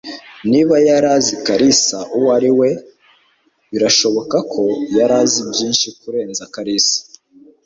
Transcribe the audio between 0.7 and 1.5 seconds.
yari azi